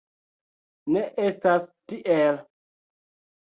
[0.95, 2.43] Ne estas tiel.